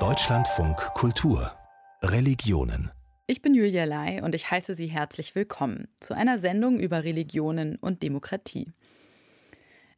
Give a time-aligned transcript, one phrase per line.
[0.00, 1.52] Deutschlandfunk Kultur
[2.02, 2.90] Religionen
[3.28, 7.76] ich bin Julia Lai und ich heiße Sie herzlich willkommen zu einer Sendung über Religionen
[7.76, 8.72] und Demokratie.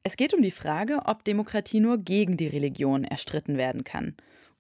[0.03, 4.14] Es geht um die Frage, ob Demokratie nur gegen die Religion erstritten werden kann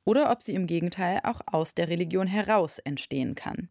[0.06, 3.68] oder ob sie im Gegenteil auch aus der Religion heraus entstehen kann.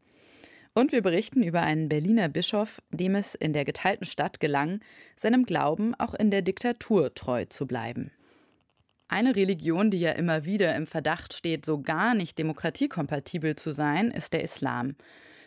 [0.75, 4.81] Und wir berichten über einen Berliner Bischof, dem es in der geteilten Stadt gelang,
[5.17, 8.11] seinem Glauben auch in der Diktatur treu zu bleiben.
[9.07, 14.09] Eine Religion, die ja immer wieder im Verdacht steht, so gar nicht demokratiekompatibel zu sein,
[14.11, 14.95] ist der Islam.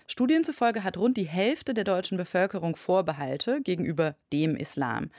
[0.06, 5.10] Studien zufolge hat rund die Hälfte der deutschen Bevölkerung Vorbehalte gegenüber dem Islam.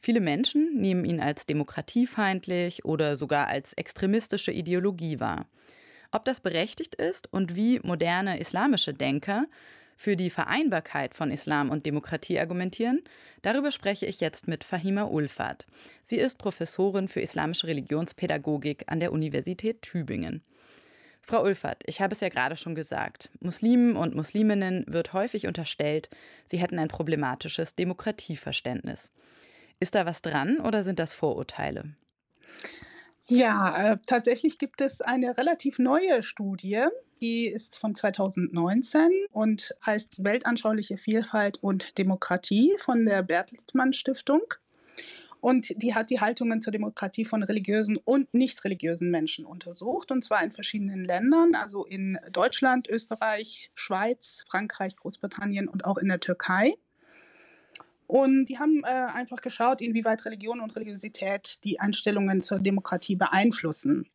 [0.00, 5.46] Viele Menschen nehmen ihn als demokratiefeindlich oder sogar als extremistische Ideologie wahr.
[6.12, 9.46] Ob das berechtigt ist und wie moderne islamische Denker
[9.96, 13.02] für die Vereinbarkeit von Islam und Demokratie argumentieren,
[13.42, 15.66] darüber spreche ich jetzt mit Fahima Ulfat.
[16.02, 20.42] Sie ist Professorin für islamische Religionspädagogik an der Universität Tübingen.
[21.22, 23.30] Frau Ulfert, ich habe es ja gerade schon gesagt.
[23.40, 26.10] Muslimen und Musliminnen wird häufig unterstellt,
[26.44, 29.10] sie hätten ein problematisches Demokratieverständnis.
[29.80, 31.94] Ist da was dran oder sind das Vorurteile?
[33.28, 36.84] Ja, äh, tatsächlich gibt es eine relativ neue Studie,
[37.22, 44.42] die ist von 2019 und heißt Weltanschauliche Vielfalt und Demokratie von der Bertelsmann Stiftung.
[45.40, 50.22] Und die hat die Haltungen zur Demokratie von religiösen und nicht religiösen Menschen untersucht, und
[50.22, 56.20] zwar in verschiedenen Ländern, also in Deutschland, Österreich, Schweiz, Frankreich, Großbritannien und auch in der
[56.20, 56.74] Türkei.
[58.06, 64.08] Und die haben äh, einfach geschaut, inwieweit Religion und Religiosität die Einstellungen zur Demokratie beeinflussen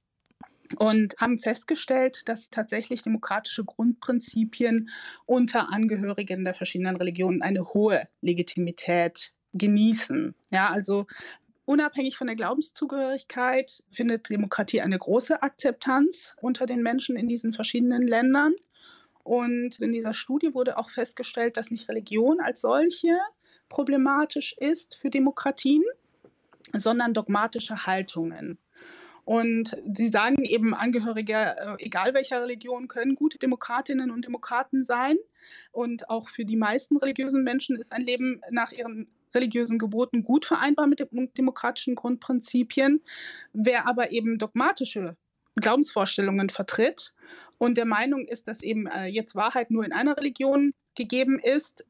[0.77, 4.89] und haben festgestellt, dass tatsächlich demokratische Grundprinzipien
[5.25, 10.35] unter Angehörigen der verschiedenen Religionen eine hohe Legitimität genießen.
[10.51, 11.07] Ja, also
[11.65, 18.07] unabhängig von der Glaubenszugehörigkeit findet Demokratie eine große Akzeptanz unter den Menschen in diesen verschiedenen
[18.07, 18.53] Ländern.
[19.23, 23.17] Und in dieser Studie wurde auch festgestellt, dass nicht Religion als solche
[23.69, 25.83] problematisch ist für Demokratien,
[26.73, 28.57] sondern dogmatische Haltungen.
[29.29, 35.17] Und sie sagen eben, Angehörige, äh, egal welcher Religion, können gute Demokratinnen und Demokraten sein.
[35.71, 40.45] Und auch für die meisten religiösen Menschen ist ein Leben nach ihren religiösen Geboten gut
[40.45, 43.03] vereinbar mit den demokratischen Grundprinzipien.
[43.53, 45.15] Wer aber eben dogmatische
[45.55, 47.13] Glaubensvorstellungen vertritt
[47.59, 51.85] und der Meinung ist, dass eben äh, jetzt Wahrheit nur in einer Religion gegeben ist,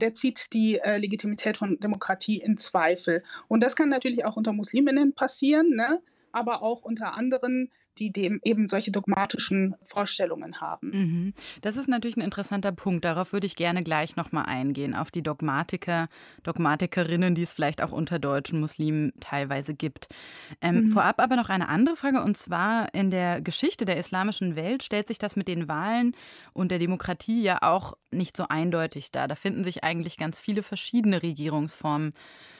[0.00, 3.22] der zieht die äh, Legitimität von Demokratie in Zweifel.
[3.48, 5.70] Und das kann natürlich auch unter Musliminnen passieren.
[5.70, 6.00] Ne?
[6.34, 10.90] aber auch unter anderen, die dem eben solche dogmatischen Vorstellungen haben.
[10.90, 11.34] Mhm.
[11.62, 13.04] Das ist natürlich ein interessanter Punkt.
[13.04, 16.08] Darauf würde ich gerne gleich nochmal eingehen, auf die Dogmatiker,
[16.42, 20.08] Dogmatikerinnen, die es vielleicht auch unter deutschen Muslimen teilweise gibt.
[20.60, 20.88] Ähm, mhm.
[20.88, 25.08] Vorab aber noch eine andere Frage, und zwar in der Geschichte der islamischen Welt stellt
[25.08, 26.16] sich das mit den Wahlen
[26.52, 29.28] und der Demokratie ja auch nicht so eindeutig dar.
[29.28, 32.12] Da finden sich eigentlich ganz viele verschiedene Regierungsformen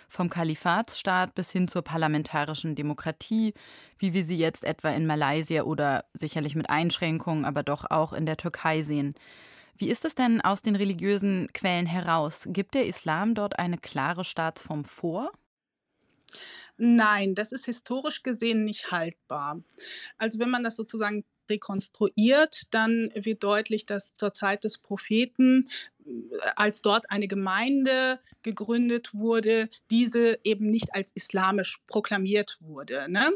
[0.08, 3.54] vom Kalifatsstaat bis hin zur parlamentarischen Demokratie,
[3.98, 8.26] wie wir sie jetzt etwa in Malaysia oder sicherlich mit Einschränkungen, aber doch auch in
[8.26, 9.14] der Türkei sehen.
[9.76, 12.46] Wie ist es denn aus den religiösen Quellen heraus?
[12.50, 15.32] Gibt der Islam dort eine klare Staatsform vor?
[16.76, 19.62] Nein, das ist historisch gesehen nicht haltbar.
[20.18, 25.68] Also wenn man das sozusagen rekonstruiert, dann wird deutlich, dass zur Zeit des Propheten
[26.56, 33.06] als dort eine Gemeinde gegründet wurde, diese eben nicht als islamisch proklamiert wurde.
[33.08, 33.30] Ne?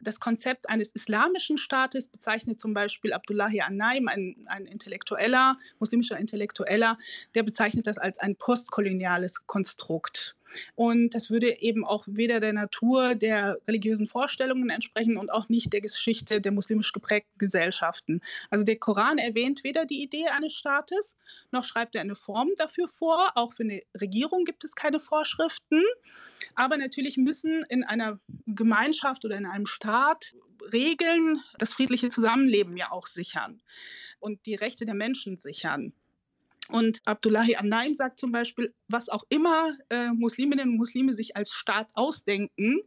[0.00, 6.96] Das Konzept eines islamischen Staates bezeichnet zum Beispiel Abdullahi An-Naim, ein, ein intellektueller, muslimischer Intellektueller,
[7.34, 10.34] der bezeichnet das als ein postkoloniales Konstrukt.
[10.74, 15.72] Und das würde eben auch weder der Natur der religiösen Vorstellungen entsprechen und auch nicht
[15.72, 18.20] der Geschichte der muslimisch geprägten Gesellschaften.
[18.50, 21.16] Also der Koran erwähnt weder die Idee eines Staates,
[21.50, 23.32] noch schreibt er eine Form dafür vor.
[23.34, 25.82] Auch für eine Regierung gibt es keine Vorschriften.
[26.54, 30.34] Aber natürlich müssen in einer Gemeinschaft oder in einem Staat
[30.72, 33.62] Regeln das friedliche Zusammenleben ja auch sichern
[34.18, 35.92] und die Rechte der Menschen sichern.
[36.70, 41.50] Und Abdullahi an-Naim sagt zum Beispiel, was auch immer äh, Musliminnen und Muslime sich als
[41.50, 42.80] Staat ausdenken,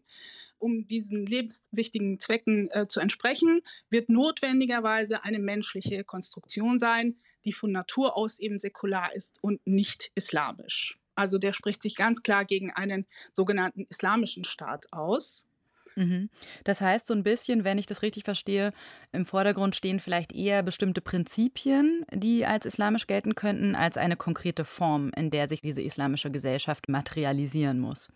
[0.60, 7.72] um diesen lebenswichtigen Zwecken äh, zu entsprechen, wird notwendigerweise eine menschliche Konstruktion sein, die von
[7.72, 11.00] Natur aus eben säkular ist und nicht islamisch.
[11.16, 15.48] Also der spricht sich ganz klar gegen einen sogenannten islamischen Staat aus.
[15.96, 16.30] Mhm.
[16.64, 18.74] Das heißt, so ein bisschen, wenn ich das richtig verstehe,
[19.12, 24.66] im Vordergrund stehen vielleicht eher bestimmte Prinzipien, die als islamisch gelten könnten, als eine konkrete
[24.66, 28.10] Form, in der sich diese islamische Gesellschaft materialisieren muss.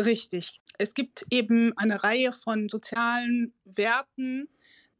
[0.00, 0.60] Richtig.
[0.78, 4.48] Es gibt eben eine Reihe von sozialen Werten,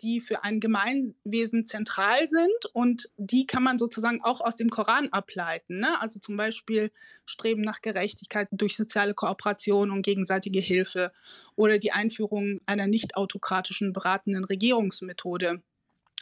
[0.02, 5.08] die für ein Gemeinwesen zentral sind und die kann man sozusagen auch aus dem Koran
[5.10, 5.80] ableiten.
[5.80, 6.00] Ne?
[6.00, 6.90] Also zum Beispiel
[7.24, 11.12] Streben nach Gerechtigkeit durch soziale Kooperation und gegenseitige Hilfe
[11.56, 15.62] oder die Einführung einer nicht autokratischen beratenden Regierungsmethode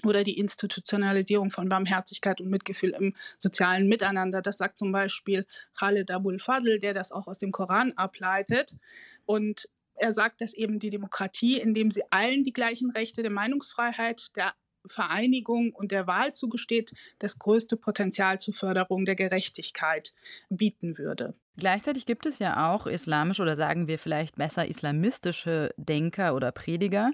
[0.05, 4.43] oder die Institutionalisierung von Barmherzigkeit und Mitgefühl im sozialen Miteinander.
[4.43, 5.47] Das sagt zum Beispiel
[5.79, 8.77] Khaled Abul Fadl, der das auch aus dem Koran ableitet.
[9.25, 14.37] Und er sagt, dass eben die Demokratie, indem sie allen die gleichen Rechte der Meinungsfreiheit,
[14.37, 14.53] der
[14.89, 20.15] Vereinigung und der Wahl zugesteht, das größte Potenzial zur Förderung der Gerechtigkeit
[20.49, 21.35] bieten würde.
[21.57, 27.11] Gleichzeitig gibt es ja auch islamische oder sagen wir vielleicht besser islamistische Denker oder Prediger,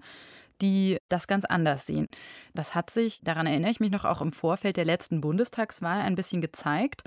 [0.63, 2.09] die das ganz anders sehen.
[2.55, 6.15] Das hat sich, daran erinnere ich mich noch, auch im Vorfeld der letzten Bundestagswahl ein
[6.15, 7.03] bisschen gezeigt.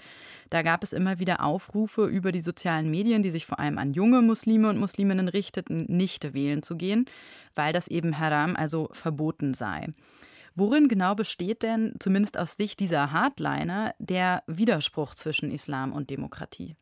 [0.50, 3.94] Da gab es immer wieder Aufrufe über die sozialen Medien, die sich vor allem an
[3.94, 7.06] junge Muslime und Musliminnen richteten, nicht wählen zu gehen,
[7.56, 9.88] weil das eben Haram, also verboten sei.
[10.54, 16.76] Worin genau besteht denn, zumindest aus Sicht dieser Hardliner, der Widerspruch zwischen Islam und Demokratie?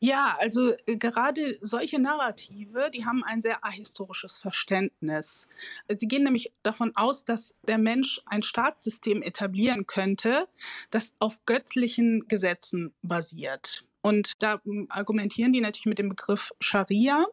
[0.00, 5.48] Ja, also äh, gerade solche Narrative, die haben ein sehr ahistorisches Verständnis.
[5.88, 10.46] Sie gehen nämlich davon aus, dass der Mensch ein Staatssystem etablieren könnte,
[10.90, 13.84] das auf göttlichen Gesetzen basiert.
[14.00, 17.26] Und da hm, argumentieren die natürlich mit dem Begriff Scharia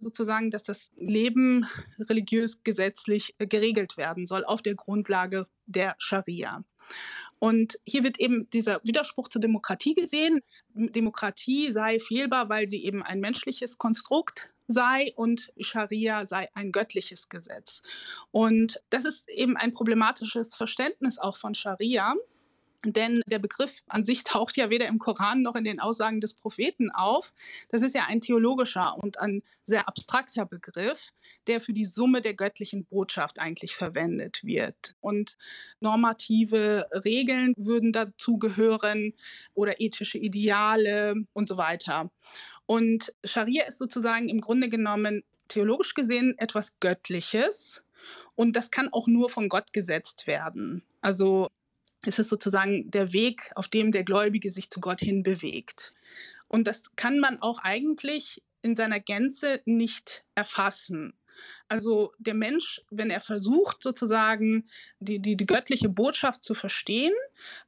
[0.00, 1.66] sozusagen, dass das Leben
[1.98, 6.64] religiös gesetzlich äh, geregelt werden soll auf der Grundlage der Scharia.
[7.38, 10.40] Und hier wird eben dieser Widerspruch zur Demokratie gesehen.
[10.74, 17.28] Demokratie sei fehlbar, weil sie eben ein menschliches Konstrukt sei und Scharia sei ein göttliches
[17.28, 17.82] Gesetz.
[18.30, 22.14] Und das ist eben ein problematisches Verständnis auch von Scharia.
[22.84, 26.34] Denn der Begriff an sich taucht ja weder im Koran noch in den Aussagen des
[26.34, 27.32] Propheten auf.
[27.68, 31.12] Das ist ja ein theologischer und ein sehr abstrakter Begriff,
[31.46, 34.96] der für die Summe der göttlichen Botschaft eigentlich verwendet wird.
[35.00, 35.36] Und
[35.80, 39.12] normative Regeln würden dazu gehören
[39.54, 42.10] oder ethische Ideale und so weiter.
[42.66, 47.82] Und Scharia ist sozusagen im Grunde genommen theologisch gesehen etwas Göttliches.
[48.34, 50.82] Und das kann auch nur von Gott gesetzt werden.
[51.02, 51.48] Also
[52.06, 55.94] es ist sozusagen der Weg, auf dem der Gläubige sich zu Gott hin bewegt.
[56.48, 61.14] Und das kann man auch eigentlich in seiner Gänze nicht erfassen.
[61.68, 64.64] Also der Mensch, wenn er versucht, sozusagen
[64.98, 67.12] die, die, die, göttliche Botschaft zu verstehen,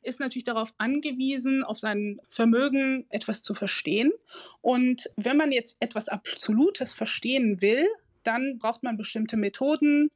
[0.02, 4.12] ist natürlich darauf angewiesen, auf sein Vermögen etwas zu verstehen.
[4.61, 7.87] Und wenn man jetzt etwas Absolutes verstehen will,
[8.25, 10.11] dann braucht man bestimmte Methoden,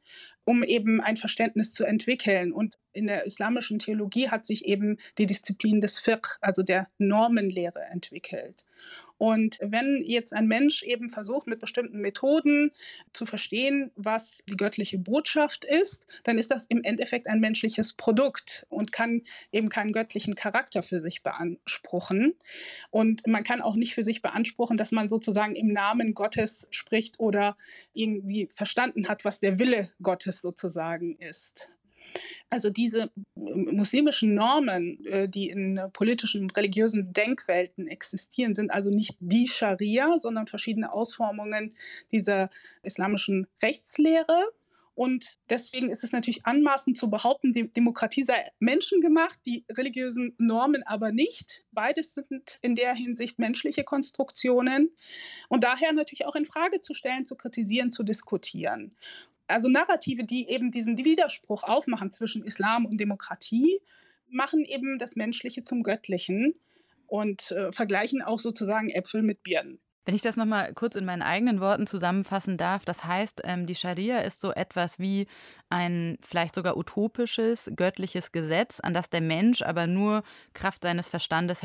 [0.45, 2.53] um eben ein Verständnis zu entwickeln.
[2.53, 7.83] Und in der islamischen Theologie hat sich eben die Disziplin des Fiqh, also der Normenlehre,
[7.93, 8.65] entwickelt.
[9.19, 12.71] Und wenn jetzt ein Mensch eben versucht, mit bestimmten Methoden
[13.13, 18.67] zu verstehen, was die göttliche Botschaft ist, dann ist das im Endeffekt ein menschliches Produkt
[18.69, 19.23] und kann
[19.53, 22.35] eben keinen göttlichen Charakter für sich beanspruchen.
[22.91, 27.19] Und man kann auch nicht für sich beanspruchen, dass man sozusagen im Namen Gottes spricht
[27.19, 27.57] oder
[27.95, 31.76] irgendwie verstanden hat, was der Wille Gottes sozusagen ist.
[32.49, 39.17] Also diese muslimischen Normen, äh, die in politischen und religiösen Denkwelten existieren, sind also nicht
[39.21, 41.75] die Scharia, sondern verschiedene Ausformungen
[42.13, 42.51] dieser
[42.83, 44.53] islamischen Rechtslehre.
[44.97, 50.83] Und deswegen ist es natürlich anmaßend zu behaupten, die Demokratie sei menschengemacht, die religiösen Normen
[50.85, 51.67] aber nicht.
[51.71, 54.97] Beides sind in der Hinsicht menschliche Konstruktionen
[55.51, 58.95] und daher natürlich auch in Frage zu stellen, zu kritisieren, zu diskutieren
[59.49, 63.81] also Narrative, die eben diesen Widerspruch aufmachen zwischen Islam und Demokratie,
[64.29, 66.55] machen eben das Menschliche zum Göttlichen
[67.07, 69.79] und äh, vergleichen auch sozusagen Äpfel mit Birnen.
[70.05, 73.75] Wenn ich das nochmal kurz in meinen eigenen Worten zusammenfassen darf, das heißt, ähm, die
[73.75, 75.27] Scharia ist so etwas wie
[75.69, 80.23] ein vielleicht sogar utopisches, göttliches Gesetz, an das der Mensch aber nur
[80.55, 81.65] Kraft seines Verstandes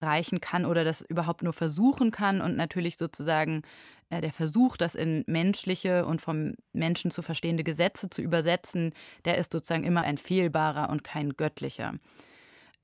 [0.00, 3.62] heranreichen kann oder das überhaupt nur versuchen kann und natürlich sozusagen
[4.10, 8.92] äh, der Versuch, das in menschliche und vom Menschen zu verstehende Gesetze zu übersetzen,
[9.24, 11.94] der ist sozusagen immer ein fehlbarer und kein göttlicher.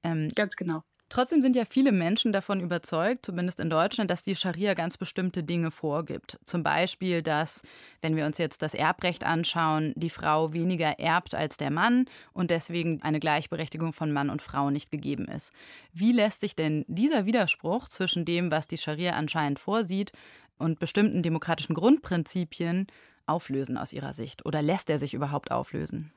[0.03, 0.83] Ähm, Ganz genau.
[1.15, 5.45] Trotzdem sind ja viele Menschen davon überzeugt, zumindest in Deutschland, dass die Scharia ganz bestimmte
[5.45, 6.41] Dinge vorgibt.
[6.45, 7.63] Zum Beispiel, dass,
[8.01, 12.51] wenn wir uns jetzt das Erbrecht anschauen, die Frau weniger erbt als der Mann und
[12.51, 15.53] deswegen eine Gleichberechtigung von Mann und Frau nicht gegeben ist.
[15.93, 20.11] Wie lässt sich denn dieser Widerspruch zwischen dem, was die Scharia anscheinend vorsieht,
[20.59, 22.89] und bestimmten demokratischen Grundprinzipien
[23.27, 24.45] auflösen aus Ihrer Sicht?
[24.47, 26.13] Oder lässt er sich überhaupt auflösen?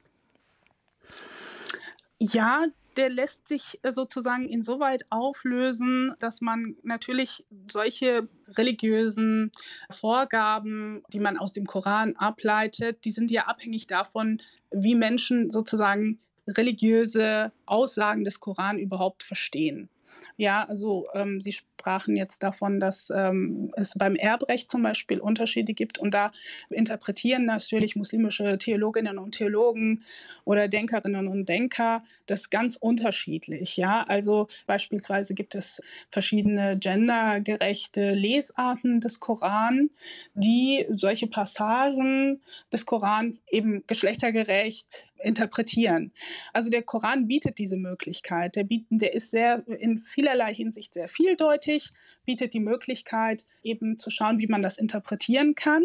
[2.20, 2.66] Ja,
[2.98, 8.28] der lässt sich äh, sozusagen insoweit auflösen, dass man natürlich solche
[8.58, 9.52] religiösen
[9.90, 16.20] Vorgaben, die man aus dem Koran ableitet, die sind ja abhängig davon, wie Menschen sozusagen
[16.48, 19.90] religiöse Aussagen des Koran überhaupt verstehen.
[20.38, 25.74] Ja, also ähm, Sie sprachen jetzt davon, dass ähm, es beim Erbrecht zum Beispiel Unterschiede
[25.74, 26.32] gibt und da
[26.70, 30.04] interpretieren natürlich muslimische Theologinnen und Theologen
[30.44, 33.78] oder Denkerinnen und Denker das ganz unterschiedlich.
[33.78, 39.90] Ja, also beispielsweise gibt es verschiedene gendergerechte Lesarten des Koran,
[40.34, 46.12] die solche Passagen des Koran eben geschlechtergerecht interpretieren.
[46.54, 48.56] Also der Koran bietet diese Möglichkeit.
[48.56, 51.92] Der, biet, der ist sehr in vielerlei Hinsicht sehr vieldeutig,
[52.26, 55.84] bietet die Möglichkeit, eben zu schauen, wie man das interpretieren kann.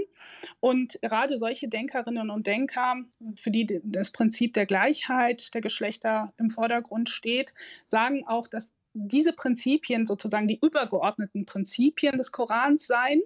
[0.60, 2.96] Und gerade solche Denkerinnen und Denker,
[3.36, 7.54] für die das Prinzip der Gleichheit der Geschlechter im Vordergrund steht,
[7.86, 13.22] sagen auch, dass diese Prinzipien sozusagen die übergeordneten Prinzipien des Korans seien,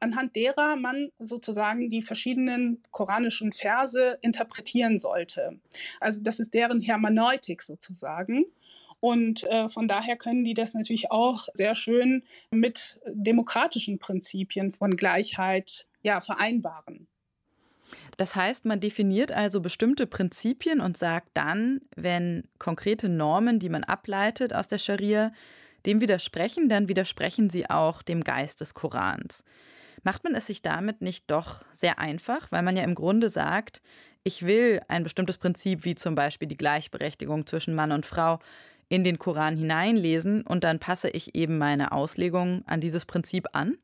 [0.00, 5.60] anhand derer man sozusagen die verschiedenen koranischen Verse interpretieren sollte.
[6.00, 8.46] Also das ist deren Hermeneutik sozusagen.
[9.00, 14.96] Und äh, von daher können die das natürlich auch sehr schön mit demokratischen Prinzipien von
[14.96, 17.08] Gleichheit ja, vereinbaren.
[18.16, 23.84] Das heißt, man definiert also bestimmte Prinzipien und sagt dann, wenn konkrete Normen, die man
[23.84, 25.32] ableitet aus der Scharia,
[25.86, 29.44] dem widersprechen, dann widersprechen sie auch dem Geist des Korans.
[30.04, 33.82] Macht man es sich damit nicht doch sehr einfach, weil man ja im Grunde sagt,
[34.24, 38.38] ich will ein bestimmtes Prinzip wie zum Beispiel die Gleichberechtigung zwischen Mann und Frau
[38.88, 43.78] in den Koran hineinlesen und dann passe ich eben meine Auslegung an dieses Prinzip an?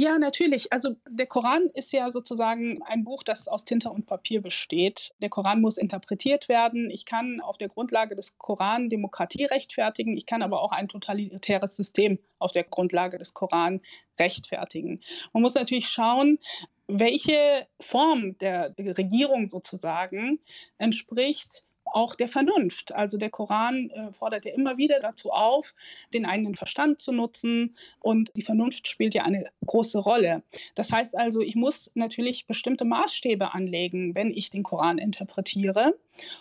[0.00, 0.72] Ja, natürlich.
[0.72, 5.12] Also der Koran ist ja sozusagen ein Buch, das aus Tinte und Papier besteht.
[5.20, 6.88] Der Koran muss interpretiert werden.
[6.88, 10.16] Ich kann auf der Grundlage des Koran Demokratie rechtfertigen.
[10.16, 13.82] Ich kann aber auch ein totalitäres System auf der Grundlage des Koran
[14.18, 15.00] rechtfertigen.
[15.34, 16.38] Man muss natürlich schauen,
[16.86, 20.40] welche Form der Regierung sozusagen
[20.78, 22.92] entspricht auch der Vernunft.
[22.92, 25.74] Also der Koran äh, fordert ja immer wieder dazu auf,
[26.12, 30.42] den eigenen Verstand zu nutzen und die Vernunft spielt ja eine große Rolle.
[30.74, 35.98] Das heißt also, ich muss natürlich bestimmte Maßstäbe anlegen, wenn ich den Koran interpretiere.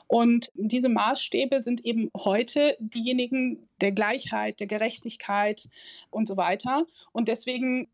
[0.08, 5.70] Und diese Maßstäbe sind eben heute diejenigen der Gleichheit, der Gerechtigkeit
[6.10, 6.86] und so weiter.
[7.12, 7.88] Und deswegen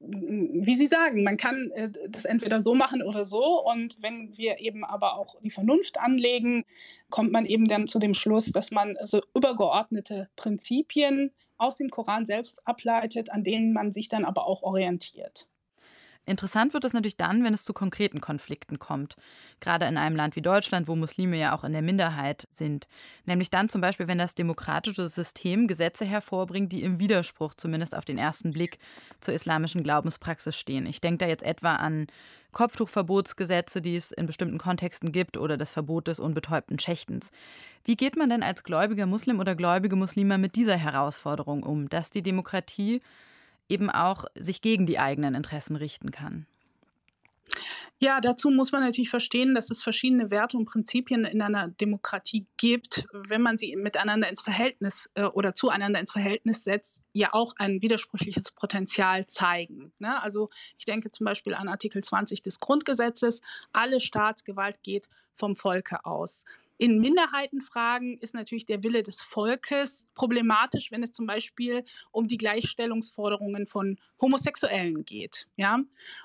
[0.00, 3.62] wie Sie sagen, man kann äh, das entweder so machen oder so.
[3.62, 6.64] Und wenn wir eben aber auch die Vernunft anlegen,
[7.10, 12.24] kommt man eben dann zu dem Schluss, dass man so übergeordnete Prinzipien aus dem Koran
[12.24, 15.46] selbst ableitet, an denen man sich dann aber auch orientiert.
[16.30, 19.16] Interessant wird es natürlich dann, wenn es zu konkreten Konflikten kommt.
[19.58, 22.86] Gerade in einem Land wie Deutschland, wo Muslime ja auch in der Minderheit sind.
[23.26, 28.04] Nämlich dann zum Beispiel, wenn das demokratische System Gesetze hervorbringt, die im Widerspruch zumindest auf
[28.04, 28.78] den ersten Blick
[29.20, 30.86] zur islamischen Glaubenspraxis stehen.
[30.86, 32.06] Ich denke da jetzt etwa an
[32.52, 37.30] Kopftuchverbotsgesetze, die es in bestimmten Kontexten gibt, oder das Verbot des unbetäubten Schächtens.
[37.84, 42.12] Wie geht man denn als gläubiger Muslim oder gläubige Muslime mit dieser Herausforderung um, dass
[42.12, 43.02] die Demokratie
[43.70, 46.46] eben auch sich gegen die eigenen Interessen richten kann.
[48.02, 52.46] Ja, dazu muss man natürlich verstehen, dass es verschiedene Werte und Prinzipien in einer Demokratie
[52.56, 53.06] gibt.
[53.12, 57.82] Wenn man sie miteinander ins Verhältnis äh, oder zueinander ins Verhältnis setzt, ja auch ein
[57.82, 59.92] widersprüchliches Potenzial zeigen.
[59.98, 60.22] Ne?
[60.22, 60.48] Also
[60.78, 66.46] ich denke zum Beispiel an Artikel 20 des Grundgesetzes, alle Staatsgewalt geht vom Volke aus.
[66.80, 72.38] In Minderheitenfragen ist natürlich der Wille des Volkes problematisch, wenn es zum Beispiel um die
[72.38, 75.46] Gleichstellungsforderungen von Homosexuellen geht.
[75.56, 75.80] Ja?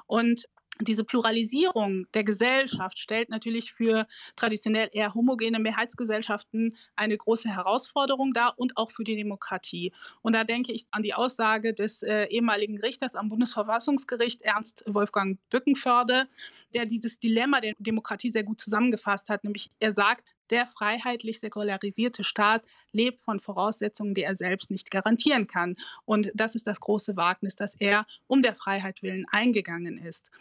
[0.07, 0.47] Und
[0.79, 4.07] diese Pluralisierung der Gesellschaft stellt natürlich für
[4.37, 9.93] traditionell eher homogene Mehrheitsgesellschaften eine große Herausforderung dar und auch für die Demokratie.
[10.21, 15.37] Und da denke ich an die Aussage des äh, ehemaligen Richters am Bundesverfassungsgericht, Ernst Wolfgang
[15.49, 16.27] Bückenförde,
[16.73, 19.43] der dieses Dilemma der Demokratie sehr gut zusammengefasst hat.
[19.43, 25.47] Nämlich er sagt, der freiheitlich säkularisierte Staat lebt von Voraussetzungen, die er selbst nicht garantieren
[25.47, 25.75] kann.
[26.05, 30.31] Und das ist das große Wagnis, dass er um der Freiheit willen eingegangen ist.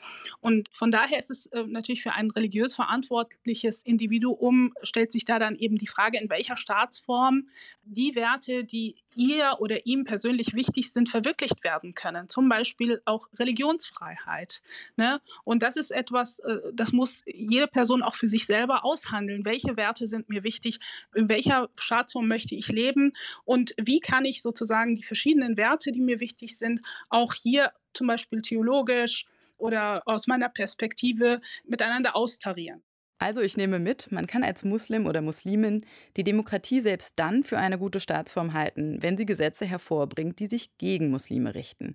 [0.40, 5.38] Und von daher ist es äh, natürlich für ein religiös verantwortliches Individuum, stellt sich da
[5.38, 7.48] dann eben die Frage, in welcher Staatsform
[7.82, 12.28] die Werte, die ihr oder ihm persönlich wichtig sind, verwirklicht werden können.
[12.28, 14.62] Zum Beispiel auch Religionsfreiheit.
[14.96, 15.20] Ne?
[15.44, 19.44] Und das ist etwas, äh, das muss jede Person auch für sich selber aushandeln.
[19.44, 20.78] Welche Werte sind mir wichtig?
[21.14, 23.12] In welcher Staatsform möchte möchte ich leben
[23.44, 28.06] und wie kann ich sozusagen die verschiedenen Werte, die mir wichtig sind, auch hier zum
[28.06, 32.82] Beispiel theologisch oder aus meiner Perspektive miteinander austarieren.
[33.18, 35.86] Also ich nehme mit, man kann als Muslim oder Muslimin
[36.16, 40.76] die Demokratie selbst dann für eine gute Staatsform halten, wenn sie Gesetze hervorbringt, die sich
[40.76, 41.94] gegen Muslime richten.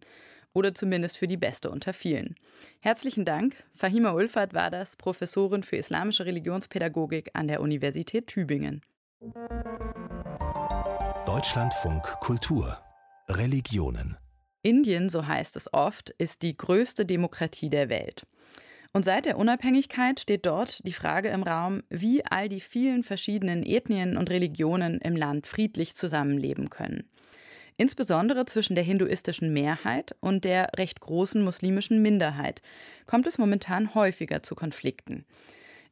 [0.53, 2.35] Oder zumindest für die beste unter vielen.
[2.79, 3.55] Herzlichen Dank.
[3.75, 8.81] Fahima Ulfat war das, Professorin für islamische Religionspädagogik an der Universität Tübingen.
[11.25, 12.79] Deutschlandfunk Kultur
[13.27, 14.17] Religionen
[14.61, 18.25] Indien, so heißt es oft, ist die größte Demokratie der Welt.
[18.91, 23.63] Und seit der Unabhängigkeit steht dort die Frage im Raum, wie all die vielen verschiedenen
[23.63, 27.07] Ethnien und Religionen im Land friedlich zusammenleben können.
[27.79, 32.62] Insbesondere zwischen der hinduistischen Mehrheit und der recht großen muslimischen Minderheit
[33.07, 35.25] kommt es momentan häufiger zu Konflikten.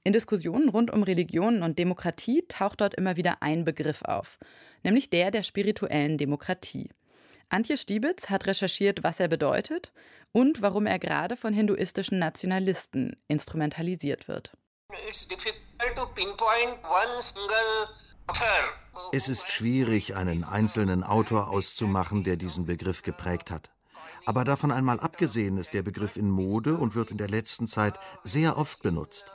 [0.04, 4.38] In Diskussionen rund um Religionen und Demokratie taucht dort immer wieder ein Begriff auf,
[4.84, 6.90] nämlich der der spirituellen Demokratie.
[7.48, 9.94] Antje Stiebitz hat recherchiert, was er bedeutet
[10.34, 14.52] und warum er gerade von hinduistischen Nationalisten instrumentalisiert wird.
[19.12, 23.70] Es ist schwierig, einen einzelnen Autor auszumachen, der diesen Begriff geprägt hat.
[24.26, 27.98] Aber davon einmal abgesehen ist der Begriff in Mode und wird in der letzten Zeit
[28.24, 29.32] sehr oft benutzt.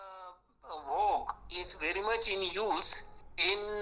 [2.28, 2.42] In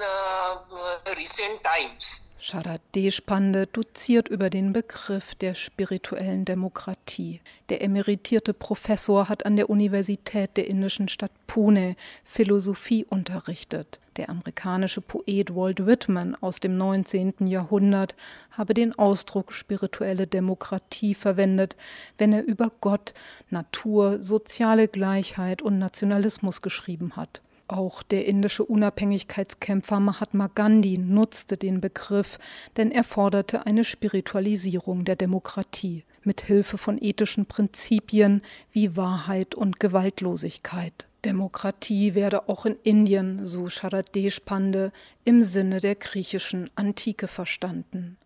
[0.01, 2.31] uh, recent times.
[2.43, 7.43] Sharad Deshpande doziert über den Begriff der spirituellen Demokratie.
[7.69, 14.01] Der emeritierte Professor hat an der Universität der indischen Stadt Pune Philosophie unterrichtet.
[14.17, 17.47] Der amerikanische Poet Walt Whitman aus dem 19.
[17.47, 18.17] Jahrhundert
[18.53, 21.77] habe den Ausdruck spirituelle Demokratie verwendet,
[22.17, 23.13] wenn er über Gott,
[23.51, 27.43] Natur, soziale Gleichheit und Nationalismus geschrieben hat.
[27.71, 32.41] Auch der indische Unabhängigkeitskämpfer Mahatma Gandhi nutzte den Begriff,
[32.77, 39.79] denn er forderte eine Spiritualisierung der Demokratie mit Hilfe von ethischen Prinzipien wie Wahrheit und
[39.79, 41.07] Gewaltlosigkeit.
[41.25, 44.91] Demokratie werde auch in Indien, so Sharad Deshpande,
[45.23, 48.19] im Sinne der griechischen Antike verstanden.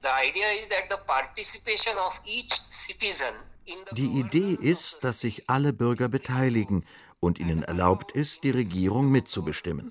[3.92, 6.82] Die Idee ist, dass sich alle Bürger beteiligen
[7.24, 9.90] und ihnen erlaubt ist, die Regierung mitzubestimmen.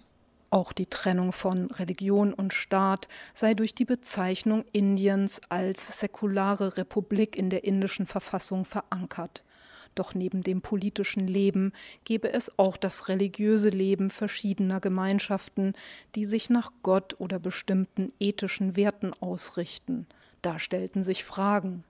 [0.50, 7.36] Auch die Trennung von Religion und Staat sei durch die Bezeichnung Indiens als säkulare Republik
[7.36, 9.44] in der indischen Verfassung verankert.
[9.96, 11.72] Doch neben dem politischen Leben
[12.04, 15.74] gebe es auch das religiöse Leben verschiedener Gemeinschaften,
[16.16, 20.08] die sich nach Gott oder bestimmten ethischen Werten ausrichten.
[20.44, 21.86] Da stellten sich Fragen.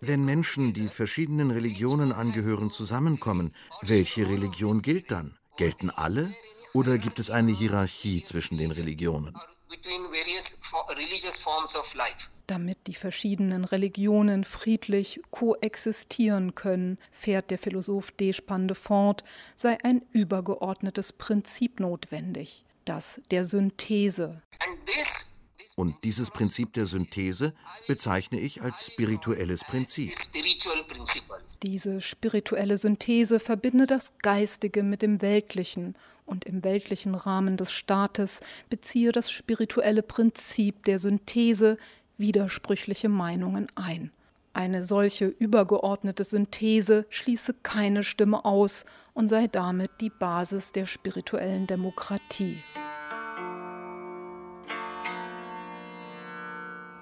[0.00, 5.36] Wenn Menschen, die verschiedenen Religionen angehören, zusammenkommen, welche Religion gilt dann?
[5.58, 6.34] Gelten alle
[6.72, 9.36] oder gibt es eine Hierarchie zwischen den Religionen?
[12.46, 19.24] Damit die verschiedenen Religionen friedlich koexistieren können, fährt der Philosoph Deshpande fort,
[19.56, 24.42] sei ein übergeordnetes Prinzip notwendig das der Synthese.
[25.76, 27.52] Und dieses Prinzip der Synthese
[27.86, 30.12] bezeichne ich als spirituelles Prinzip.
[31.62, 35.94] Diese spirituelle Synthese verbinde das Geistige mit dem Weltlichen
[36.24, 41.76] und im weltlichen Rahmen des Staates beziehe das spirituelle Prinzip der Synthese
[42.18, 44.10] widersprüchliche Meinungen ein.
[44.56, 51.66] Eine solche übergeordnete Synthese schließe keine Stimme aus und sei damit die Basis der spirituellen
[51.66, 52.56] Demokratie.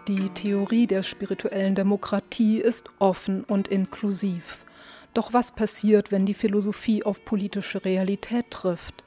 [0.09, 4.65] Die Theorie der spirituellen Demokratie ist offen und inklusiv.
[5.15, 9.05] Doch was passiert, wenn die Philosophie auf politische Realität trifft?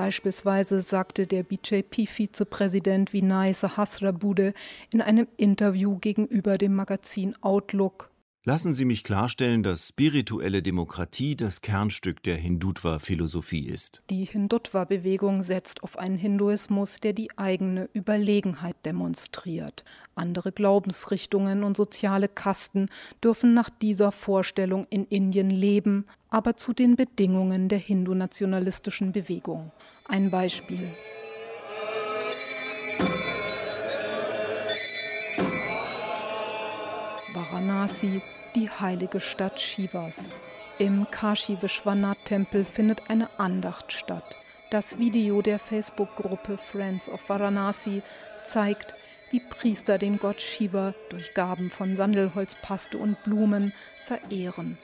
[0.00, 4.54] Beispielsweise sagte der BJP-Vizepräsident Vinay Sahasrabudhe
[4.90, 8.09] in einem Interview gegenüber dem Magazin Outlook,
[8.44, 14.00] Lassen Sie mich klarstellen, dass spirituelle Demokratie das Kernstück der Hindutva-Philosophie ist.
[14.08, 19.84] Die Hindutva-Bewegung setzt auf einen Hinduismus, der die eigene Überlegenheit demonstriert.
[20.14, 22.88] Andere Glaubensrichtungen und soziale Kasten
[23.22, 29.70] dürfen nach dieser Vorstellung in Indien leben, aber zu den Bedingungen der hindu-nationalistischen Bewegung.
[30.08, 30.88] Ein Beispiel.
[37.32, 38.22] Varanasi,
[38.56, 40.34] die heilige Stadt Shivas.
[40.80, 44.34] Im Kashi Vishwanath Tempel findet eine Andacht statt.
[44.72, 48.02] Das Video der Facebook-Gruppe Friends of Varanasi
[48.44, 48.94] zeigt,
[49.30, 53.72] wie Priester den Gott Shiva durch Gaben von Sandelholzpaste und Blumen
[54.06, 54.76] verehren.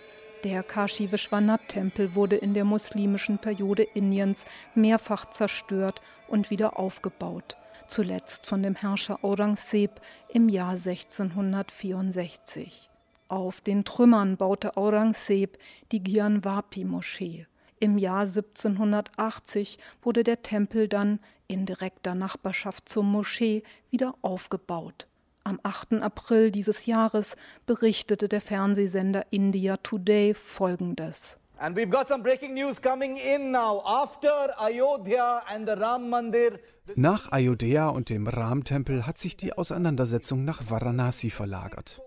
[0.45, 7.57] Der Kashi Vishwanath Tempel wurde in der muslimischen Periode Indiens mehrfach zerstört und wieder aufgebaut
[7.89, 12.89] zuletzt von dem Herrscher Aurangzeb im Jahr 1664.
[13.29, 15.59] Auf den Trümmern baute Aurangzeb
[15.93, 17.47] die Gyanvapi-Moschee.
[17.79, 25.07] Im Jahr 1780 wurde der Tempel dann in direkter Nachbarschaft zur Moschee wieder aufgebaut.
[25.45, 26.03] Am 8.
[26.03, 31.37] April dieses Jahres berichtete der Fernsehsender India Today folgendes.
[31.59, 33.83] And we've got some breaking news coming in now.
[33.87, 36.59] After Ayodhya and the Ram Mandir.
[36.97, 42.03] Nach Ayodhya und dem Ram-Tempel hat sich die Auseinandersetzung nach Varanasi verlagert.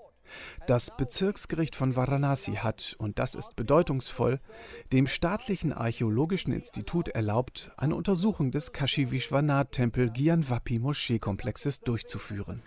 [0.67, 4.39] Das Bezirksgericht von Varanasi hat, und das ist bedeutungsvoll,
[4.93, 12.61] dem staatlichen archäologischen Institut erlaubt, eine Untersuchung des Kashi Vishwanath Tempel Gyanvapi Moscheekomplexes durchzuführen.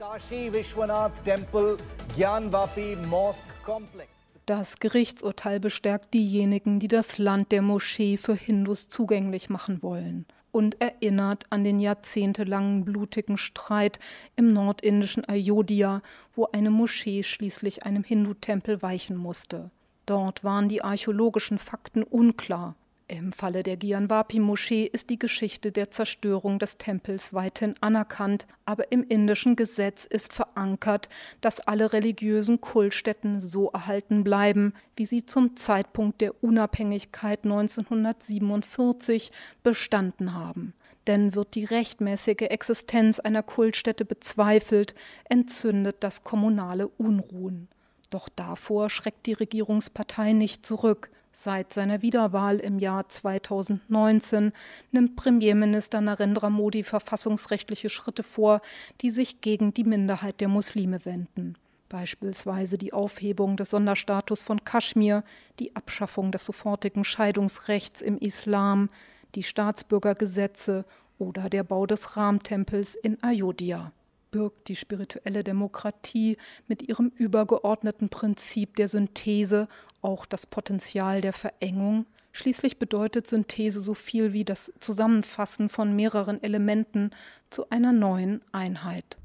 [4.47, 10.81] Das Gerichtsurteil bestärkt diejenigen, die das Land der Moschee für Hindus zugänglich machen wollen und
[10.81, 14.01] erinnert an den jahrzehntelangen blutigen Streit
[14.35, 16.03] im nordindischen Ayodhya,
[16.35, 19.71] wo eine Moschee schließlich einem Hindu-Tempel weichen musste.
[20.07, 22.75] Dort waren die archäologischen Fakten unklar.
[23.09, 29.03] Im Falle der Gyanvapi-Moschee ist die Geschichte der Zerstörung des Tempels weithin anerkannt, aber im
[29.03, 31.09] indischen Gesetz ist verankert,
[31.41, 40.35] dass alle religiösen Kultstätten so erhalten bleiben, wie sie zum Zeitpunkt der Unabhängigkeit 1947 bestanden
[40.35, 40.73] haben.
[41.07, 44.95] Denn wird die rechtmäßige Existenz einer Kultstätte bezweifelt,
[45.29, 47.69] entzündet das kommunale Unruhen.
[48.11, 51.11] Doch davor schreckt die Regierungspartei nicht zurück.
[51.35, 54.53] Seit seiner Wiederwahl im Jahr 2019
[54.91, 58.61] nimmt Premierminister Narendra Modi verfassungsrechtliche Schritte vor,
[59.01, 61.57] die sich gegen die Minderheit der Muslime wenden.
[61.89, 65.25] Beispielsweise die Aufhebung des Sonderstatus von Kaschmir,
[65.59, 68.91] die Abschaffung des sofortigen Scheidungsrechts im Islam,
[69.35, 70.85] die Staatsbürgergesetze
[71.19, 73.91] oder der Bau des Ramtempels in Ayodhya
[74.33, 79.69] birgt die spirituelle Demokratie mit ihrem übergeordneten Prinzip der Synthese
[80.01, 82.07] auch das Potenzial der Verengung.
[82.33, 87.11] Schließlich bedeutet Synthese so viel wie das Zusammenfassen von mehreren Elementen
[87.51, 89.19] zu einer neuen Einheit.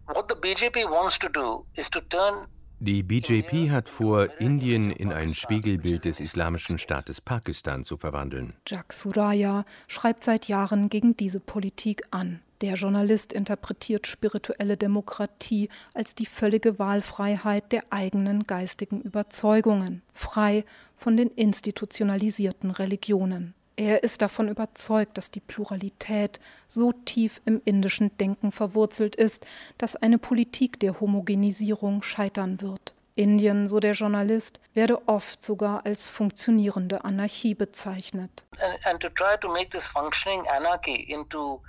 [2.79, 8.53] Die BJP hat vor, Indien in ein Spiegelbild des Islamischen Staates Pakistan zu verwandeln.
[8.67, 12.41] Jack Suraya schreibt seit Jahren gegen diese Politik an.
[12.61, 20.65] Der Journalist interpretiert spirituelle Demokratie als die völlige Wahlfreiheit der eigenen geistigen Überzeugungen, frei
[20.95, 23.53] von den institutionalisierten Religionen.
[23.75, 29.45] Er ist davon überzeugt, dass die Pluralität so tief im indischen Denken verwurzelt ist,
[29.77, 32.95] dass eine Politik der Homogenisierung scheitern wird.
[33.17, 38.45] Indien, so der Journalist, werde oft sogar als funktionierende Anarchie bezeichnet.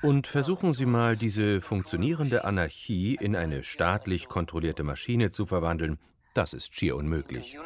[0.02, 5.98] Und versuchen Sie mal, diese funktionierende Anarchie in eine staatlich kontrollierte Maschine zu verwandeln.
[6.34, 7.56] Das ist schier unmöglich.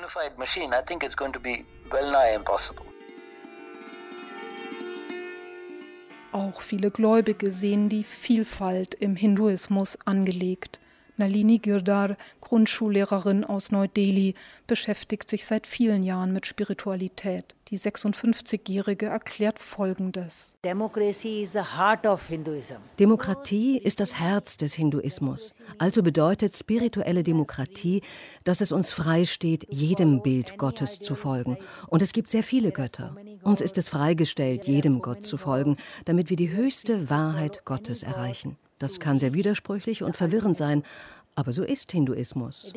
[6.33, 10.81] Auch viele Gläubige sehen die Vielfalt im Hinduismus angelegt.
[11.17, 14.35] Nalini Girdar, Grundschullehrerin aus Neu-Delhi,
[14.67, 17.55] beschäftigt sich seit vielen Jahren mit Spiritualität.
[17.69, 20.57] Die 56-Jährige erklärt Folgendes.
[22.99, 25.55] Demokratie ist das Herz des Hinduismus.
[25.79, 28.03] Also bedeutet spirituelle Demokratie,
[28.45, 31.57] dass es uns freisteht, jedem Bild Gottes zu folgen.
[31.89, 33.17] Und es gibt sehr viele Götter.
[33.43, 38.59] Uns ist es freigestellt, jedem Gott zu folgen, damit wir die höchste Wahrheit Gottes erreichen.
[38.83, 40.83] Das kann sehr widersprüchlich und verwirrend sein,
[41.37, 42.73] aber so ist Hinduismus.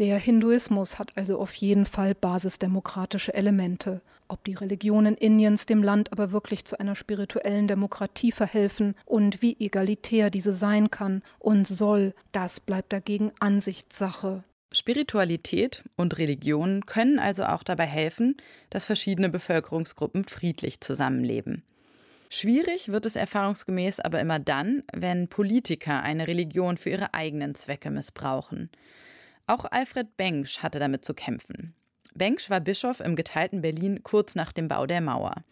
[0.00, 4.02] Der Hinduismus hat also auf jeden Fall basisdemokratische Elemente.
[4.26, 9.56] Ob die Religionen Indiens dem Land aber wirklich zu einer spirituellen Demokratie verhelfen und wie
[9.60, 14.42] egalitär diese sein kann und soll, das bleibt dagegen Ansichtssache.
[14.76, 18.36] Spiritualität und Religion können also auch dabei helfen,
[18.68, 21.62] dass verschiedene Bevölkerungsgruppen friedlich zusammenleben.
[22.28, 27.90] Schwierig wird es erfahrungsgemäß aber immer dann, wenn Politiker eine Religion für ihre eigenen Zwecke
[27.90, 28.68] missbrauchen.
[29.46, 31.74] Auch Alfred Bengsch hatte damit zu kämpfen.
[32.14, 35.44] Bengsch war Bischof im geteilten Berlin kurz nach dem Bau der Mauer.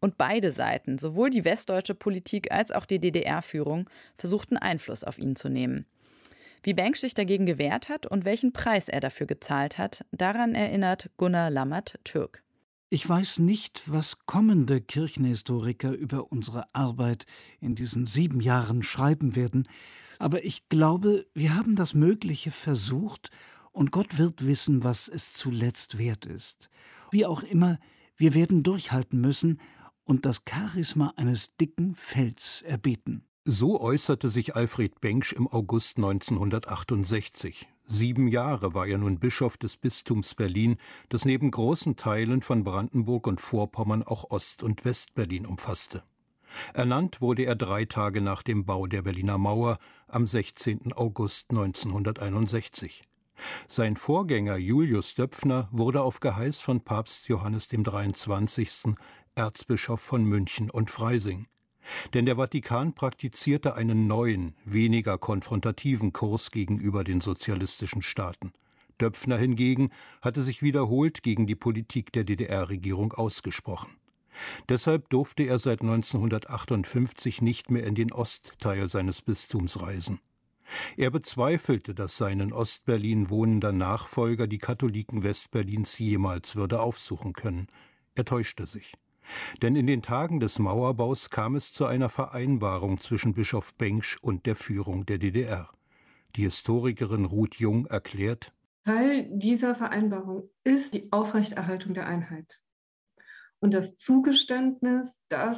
[0.00, 5.36] Und beide Seiten, sowohl die westdeutsche Politik als auch die DDR-Führung, versuchten Einfluss auf ihn
[5.36, 5.86] zu nehmen.
[6.62, 11.10] Wie Banks sich dagegen gewehrt hat und welchen Preis er dafür gezahlt hat, daran erinnert
[11.16, 12.44] Gunnar Lammert-Türk.
[12.88, 17.24] Ich weiß nicht, was kommende Kirchenhistoriker über unsere Arbeit
[17.60, 19.66] in diesen sieben Jahren schreiben werden,
[20.18, 23.30] aber ich glaube, wir haben das Mögliche versucht
[23.72, 26.70] und Gott wird wissen, was es zuletzt wert ist.
[27.10, 27.78] Wie auch immer,
[28.16, 29.58] wir werden durchhalten müssen
[30.04, 33.24] und das Charisma eines dicken Fells erbeten.
[33.44, 37.66] So äußerte sich Alfred Bengsch im August 1968.
[37.84, 40.76] Sieben Jahre war er nun Bischof des Bistums Berlin,
[41.08, 46.04] das neben großen Teilen von Brandenburg und Vorpommern auch Ost- und Westberlin umfasste.
[46.72, 50.92] Ernannt wurde er drei Tage nach dem Bau der Berliner Mauer am 16.
[50.92, 53.02] August 1961.
[53.66, 58.94] Sein Vorgänger Julius Döpfner wurde auf Geheiß von Papst Johannes dem 23.
[59.34, 61.48] Erzbischof von München und Freising.
[62.14, 68.52] Denn der Vatikan praktizierte einen neuen, weniger konfrontativen Kurs gegenüber den sozialistischen Staaten.
[69.00, 69.90] Döpfner hingegen
[70.20, 73.96] hatte sich wiederholt gegen die Politik der DDR-Regierung ausgesprochen.
[74.68, 80.20] Deshalb durfte er seit 1958 nicht mehr in den Ostteil seines Bistums reisen.
[80.96, 87.66] Er bezweifelte, dass sein in Ostberlin wohnender Nachfolger die Katholiken Westberlins jemals würde aufsuchen können.
[88.14, 88.94] Er täuschte sich.
[89.62, 94.46] Denn in den Tagen des Mauerbaus kam es zu einer Vereinbarung zwischen Bischof Bengsch und
[94.46, 95.70] der Führung der DDR.
[96.36, 98.52] Die Historikerin Ruth Jung erklärt,
[98.84, 102.60] Teil dieser Vereinbarung ist die Aufrechterhaltung der Einheit
[103.62, 105.56] und das Zugeständnis, dass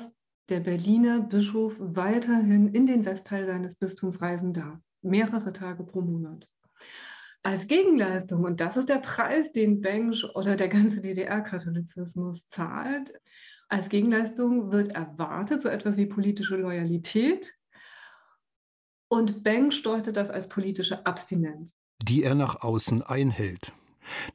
[0.50, 6.46] der Berliner Bischof weiterhin in den Westteil seines Bistums reisen darf, mehrere Tage pro Monat.
[7.42, 13.12] Als Gegenleistung, und das ist der Preis, den Bengsch oder der ganze DDR-Katholizismus zahlt,
[13.74, 17.54] als Gegenleistung wird erwartet so etwas wie politische Loyalität
[19.08, 21.72] und Bengsch deutet das als politische Abstinenz.
[22.00, 23.72] Die er nach außen einhält.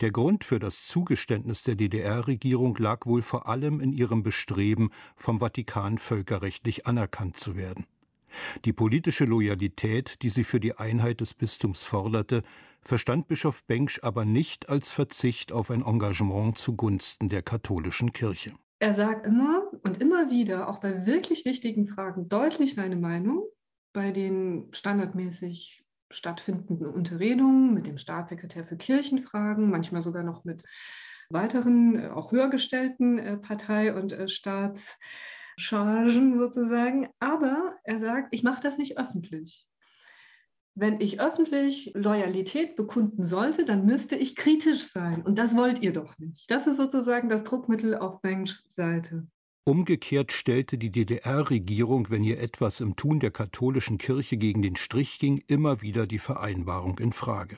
[0.02, 5.40] Der Grund für das Zugeständnis der DDR-Regierung lag wohl vor allem in ihrem Bestreben, vom
[5.40, 7.86] Vatikan völkerrechtlich anerkannt zu werden.
[8.66, 12.44] Die politische Loyalität, die sie für die Einheit des Bistums forderte,
[12.82, 18.52] verstand Bischof Bengsch aber nicht als Verzicht auf ein Engagement zugunsten der katholischen Kirche.
[18.80, 23.44] Er sagt immer und immer wieder, auch bei wirklich wichtigen Fragen, deutlich seine Meinung.
[23.92, 30.64] Bei den standardmäßig stattfindenden Unterredungen mit dem Staatssekretär für Kirchenfragen, manchmal sogar noch mit
[31.30, 37.10] weiteren, äh, auch höher gestellten äh, Partei- und äh, Staatschargen sozusagen.
[37.20, 39.69] Aber er sagt, ich mache das nicht öffentlich.
[40.80, 45.22] Wenn ich öffentlich Loyalität bekunden sollte, dann müsste ich kritisch sein.
[45.24, 46.50] Und das wollt ihr doch nicht.
[46.50, 49.28] Das ist sozusagen das Druckmittel auf Bengs Seite.
[49.66, 55.20] Umgekehrt stellte die DDR-Regierung, wenn ihr etwas im Tun der katholischen Kirche gegen den Strich
[55.20, 57.58] ging, immer wieder die Vereinbarung in Frage.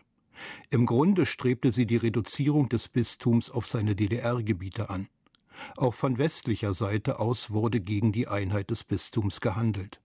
[0.72, 5.08] Im Grunde strebte sie die Reduzierung des Bistums auf seine DDR-Gebiete an.
[5.78, 10.02] Auch von westlicher Seite aus wurde gegen die Einheit des Bistums gehandelt.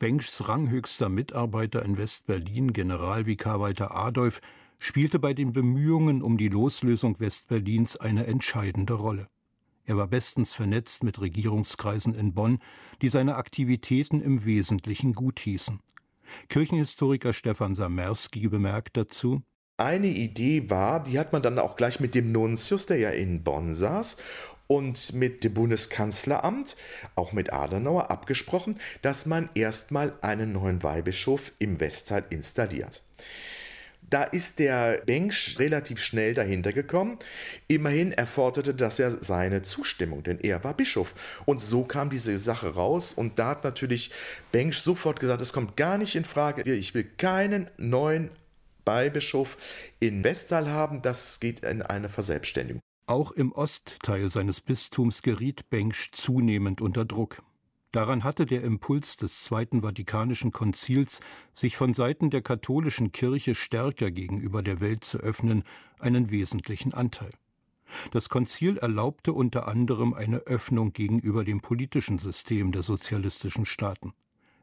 [0.00, 4.40] Bengschs ranghöchster Mitarbeiter in Westberlin, Generalvikar Walter Adolf,
[4.78, 9.28] spielte bei den Bemühungen um die Loslösung Westberlins eine entscheidende Rolle.
[9.84, 12.58] Er war bestens vernetzt mit Regierungskreisen in Bonn,
[13.00, 15.80] die seine Aktivitäten im Wesentlichen guthießen.
[16.48, 19.42] Kirchenhistoriker Stefan Samerski bemerkt dazu,
[19.76, 23.42] eine Idee war, die hat man dann auch gleich mit dem Nuntius, der ja in
[23.42, 24.16] Bonn saß,
[24.66, 26.76] und mit dem Bundeskanzleramt,
[27.14, 33.02] auch mit Adenauer, abgesprochen, dass man erstmal einen neuen Weihbischof im Westteil installiert.
[34.08, 37.18] Da ist der Bengsch relativ schnell dahinter gekommen.
[37.66, 41.14] Immerhin erforderte das ja seine Zustimmung, denn er war Bischof.
[41.46, 43.14] Und so kam diese Sache raus.
[43.14, 44.10] Und da hat natürlich
[44.52, 46.70] Bengsch sofort gesagt, es kommt gar nicht in Frage.
[46.70, 48.30] Ich will keinen neuen
[48.84, 49.56] Weihbischof
[50.00, 51.02] in Westtal haben.
[51.02, 52.80] Das geht in eine Verselbstständigung.
[53.06, 57.42] Auch im Ostteil seines Bistums geriet Bengsch zunehmend unter Druck.
[57.90, 61.20] Daran hatte der Impuls des Zweiten Vatikanischen Konzils,
[61.52, 65.62] sich von Seiten der katholischen Kirche stärker gegenüber der Welt zu öffnen,
[65.98, 67.30] einen wesentlichen Anteil.
[68.10, 74.14] Das Konzil erlaubte unter anderem eine Öffnung gegenüber dem politischen System der sozialistischen Staaten.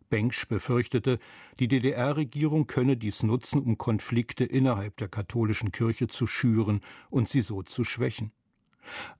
[0.09, 1.19] Bengsch befürchtete,
[1.59, 7.41] die DDR-Regierung könne dies nutzen, um Konflikte innerhalb der katholischen Kirche zu schüren und sie
[7.41, 8.31] so zu schwächen.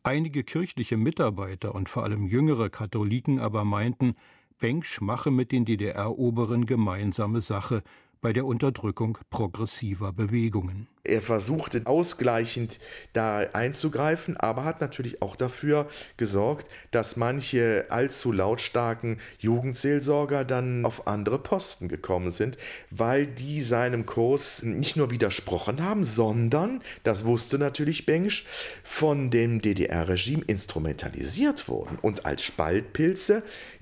[0.03, 4.15] Einige kirchliche Mitarbeiter und vor allem jüngere Katholiken aber meinten,
[4.59, 7.81] Bengsch mache mit den DDR-Oberen gemeinsame Sache,
[8.21, 10.87] bei der Unterdrückung progressiver Bewegungen.
[11.05, 12.79] Er versuchte ausgleichend
[13.13, 21.07] da einzugreifen, aber hat natürlich auch dafür gesorgt, dass manche allzu lautstarken Jugendseelsorger dann auf
[21.07, 22.57] andere Posten gekommen sind,
[22.91, 28.45] weil die seinem Kurs nicht nur widersprochen haben, sondern, das wusste natürlich Bengsch,
[28.83, 33.41] von dem DDR-Regime instrumentalisiert wurden und als Spaltpilze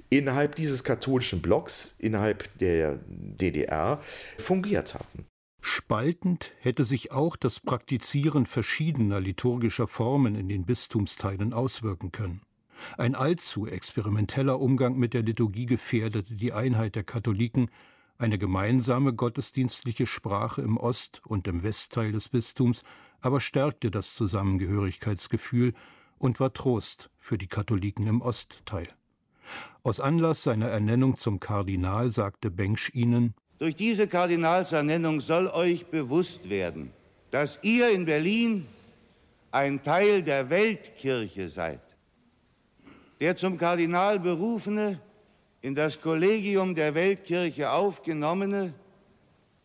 [0.10, 4.02] innerhalb dieses katholischen Blocks, innerhalb der DDR,
[4.40, 5.26] fungiert hatten.
[5.62, 12.42] Spaltend hätte sich auch das Praktizieren verschiedener liturgischer Formen in den Bistumsteilen auswirken können.
[12.98, 17.70] Ein allzu experimenteller Umgang mit der Liturgie gefährdete die Einheit der Katholiken,
[18.20, 22.84] eine gemeinsame gottesdienstliche Sprache im Ost- und im Westteil des Bistums
[23.20, 25.74] aber stärkte das Zusammengehörigkeitsgefühl
[26.18, 28.88] und war Trost für die Katholiken im Ostteil.
[29.84, 36.50] Aus Anlass seiner Ernennung zum Kardinal sagte Bengsch ihnen Durch diese Kardinalsernennung soll euch bewusst
[36.50, 36.92] werden,
[37.32, 38.68] dass ihr in Berlin
[39.52, 41.82] ein Teil der Weltkirche seid.
[43.20, 45.00] Der zum Kardinal berufene,
[45.62, 48.74] in das Kollegium der Weltkirche aufgenommene,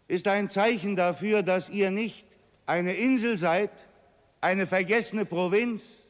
[0.09, 2.27] ist ein Zeichen dafür, dass ihr nicht
[2.66, 3.87] eine Insel seid,
[4.40, 6.03] eine vergessene Provinz,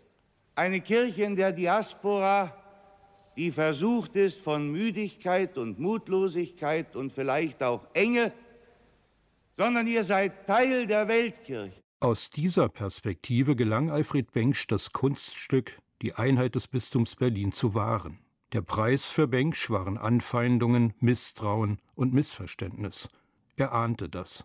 [0.55, 2.62] eine Kirche in der Diaspora,
[3.37, 8.33] die versucht ist von Müdigkeit und Mutlosigkeit und vielleicht auch Enge,
[9.57, 11.83] sondern ihr seid Teil der Weltkirche.
[12.01, 18.19] Aus dieser Perspektive gelang Alfred Bengsch das Kunststück, die Einheit des Bistums Berlin zu wahren.
[18.53, 23.09] Der Preis für Bengsch waren Anfeindungen, Misstrauen und Missverständnis.
[23.57, 24.45] Er ahnte das.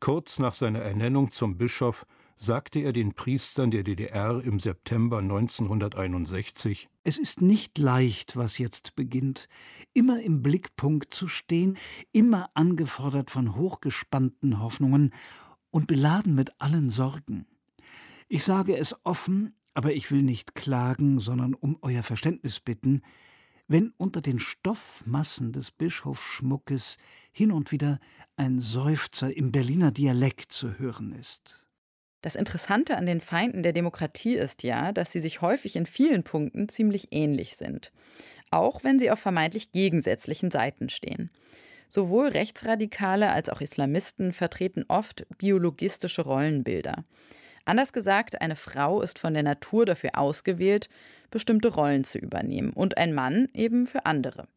[0.00, 6.88] Kurz nach seiner Ernennung zum Bischof sagte er den Priestern der DDR im September 1961
[7.02, 9.48] Es ist nicht leicht, was jetzt beginnt,
[9.94, 11.78] immer im Blickpunkt zu stehen,
[12.12, 15.12] immer angefordert von hochgespannten Hoffnungen
[15.70, 17.46] und beladen mit allen Sorgen.
[18.28, 23.02] Ich sage es offen, aber ich will nicht klagen, sondern um euer Verständnis bitten,
[23.68, 26.98] wenn unter den Stoffmassen des Bischofsschmuckes
[27.32, 27.98] hin und wieder
[28.36, 31.65] ein Seufzer im Berliner Dialekt zu hören ist.
[32.26, 36.24] Das Interessante an den Feinden der Demokratie ist ja, dass sie sich häufig in vielen
[36.24, 37.92] Punkten ziemlich ähnlich sind,
[38.50, 41.30] auch wenn sie auf vermeintlich gegensätzlichen Seiten stehen.
[41.88, 47.04] Sowohl Rechtsradikale als auch Islamisten vertreten oft biologistische Rollenbilder.
[47.64, 50.88] Anders gesagt, eine Frau ist von der Natur dafür ausgewählt,
[51.30, 54.48] bestimmte Rollen zu übernehmen und ein Mann eben für andere.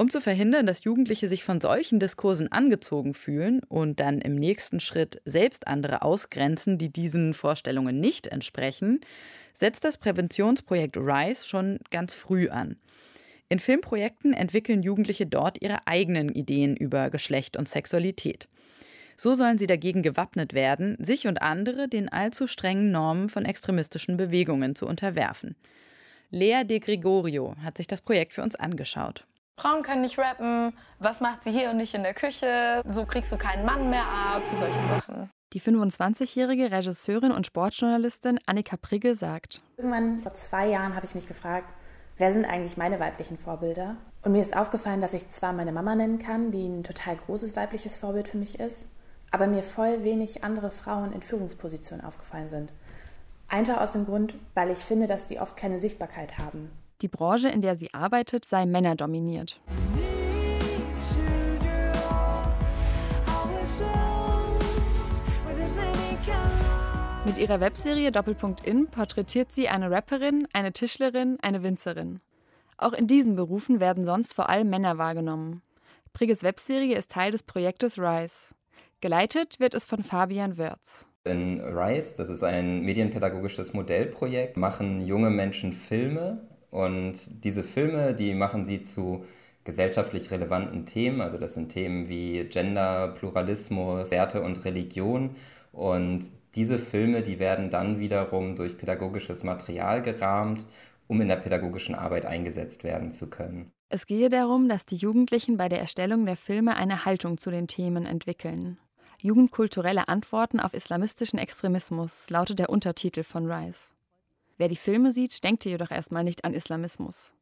[0.00, 4.78] Um zu verhindern, dass Jugendliche sich von solchen Diskursen angezogen fühlen und dann im nächsten
[4.78, 9.00] Schritt selbst andere ausgrenzen, die diesen Vorstellungen nicht entsprechen,
[9.54, 12.76] setzt das Präventionsprojekt RISE schon ganz früh an.
[13.48, 18.48] In Filmprojekten entwickeln Jugendliche dort ihre eigenen Ideen über Geschlecht und Sexualität.
[19.16, 24.16] So sollen sie dagegen gewappnet werden, sich und andere den allzu strengen Normen von extremistischen
[24.16, 25.56] Bewegungen zu unterwerfen.
[26.30, 29.24] Lea de Gregorio hat sich das Projekt für uns angeschaut.
[29.58, 33.32] Frauen können nicht rappen, was macht sie hier und nicht in der Küche, so kriegst
[33.32, 35.30] du keinen Mann mehr ab, solche Sachen.
[35.52, 41.26] Die 25-jährige Regisseurin und Sportjournalistin Annika Prigge sagt: Irgendwann vor zwei Jahren habe ich mich
[41.26, 41.72] gefragt,
[42.18, 43.96] wer sind eigentlich meine weiblichen Vorbilder?
[44.22, 47.56] Und mir ist aufgefallen, dass ich zwar meine Mama nennen kann, die ein total großes
[47.56, 48.86] weibliches Vorbild für mich ist,
[49.30, 52.72] aber mir voll wenig andere Frauen in Führungspositionen aufgefallen sind.
[53.48, 56.70] Einfach aus dem Grund, weil ich finde, dass die oft keine Sichtbarkeit haben.
[57.00, 59.60] Die Branche, in der sie arbeitet, sei männerdominiert.
[67.24, 72.20] Mit ihrer Webserie Doppelpunkt In porträtiert sie eine Rapperin, eine Tischlerin, eine Winzerin.
[72.78, 75.62] Auch in diesen Berufen werden sonst vor allem Männer wahrgenommen.
[76.14, 78.54] Prigges Webserie ist Teil des Projektes RISE.
[79.00, 81.06] Geleitet wird es von Fabian Wörz.
[81.22, 88.34] In RISE, das ist ein medienpädagogisches Modellprojekt, machen junge Menschen Filme und diese Filme, die
[88.34, 89.24] machen sie zu
[89.64, 91.20] gesellschaftlich relevanten Themen.
[91.20, 95.36] Also das sind Themen wie Gender, Pluralismus, Werte und Religion.
[95.72, 100.66] Und diese Filme, die werden dann wiederum durch pädagogisches Material gerahmt,
[101.06, 103.70] um in der pädagogischen Arbeit eingesetzt werden zu können.
[103.90, 107.66] Es gehe darum, dass die Jugendlichen bei der Erstellung der Filme eine Haltung zu den
[107.66, 108.78] Themen entwickeln.
[109.20, 113.94] Jugendkulturelle Antworten auf islamistischen Extremismus lautet der Untertitel von Rice.
[114.58, 117.32] Wer die Filme sieht, denkt hier jedoch erstmal nicht an Islamismus.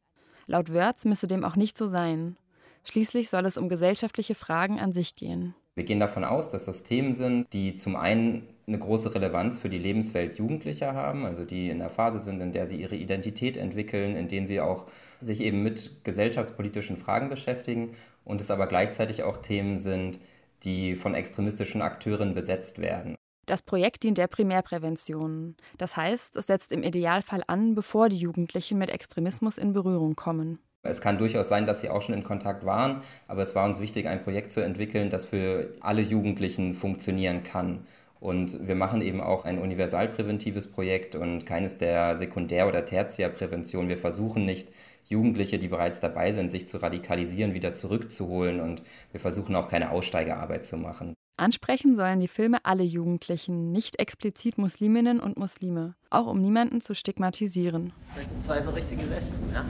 [0.47, 2.37] Laut Wörth müsse dem auch nicht so sein.
[2.85, 5.55] Schließlich soll es um gesellschaftliche Fragen an sich gehen.
[5.75, 9.71] Wir gehen davon aus, dass das Themen sind, die zum einen eine große Relevanz für
[9.71, 13.57] die Lebenswelt Jugendlicher haben, also die in der Phase sind, in der sie ihre Identität
[13.57, 14.87] entwickeln, in denen sie auch
[15.21, 20.21] sich eben mit gesellschaftspolitischen Fragen beschäftigen und es aber gleichzeitig auch Themen sind,
[20.65, 23.17] die von extremistischen Akteuren besetzt werden.
[23.47, 25.57] Das Projekt dient der Primärprävention.
[25.79, 30.59] Das heißt, es setzt im Idealfall an, bevor die Jugendlichen mit Extremismus in Berührung kommen.
[30.83, 33.81] Es kann durchaus sein, dass sie auch schon in Kontakt waren, aber es war uns
[33.81, 37.87] wichtig, ein Projekt zu entwickeln, das für alle Jugendlichen funktionieren kann.
[38.19, 43.89] Und wir machen eben auch ein universalpräventives Projekt und keines der Sekundär- oder Tertiärprävention.
[43.89, 44.69] Wir versuchen nicht
[45.05, 48.61] Jugendliche, die bereits dabei sind, sich zu radikalisieren, wieder zurückzuholen.
[48.61, 48.83] Und
[49.13, 51.15] wir versuchen auch keine Aussteigearbeit zu machen.
[51.39, 56.95] Ansprechen sollen die Filme alle Jugendlichen, nicht explizit Musliminnen und Muslime, auch um niemanden zu
[56.95, 57.93] stigmatisieren.
[58.15, 59.67] Seid ihr zwei so richtige Lesben, ja?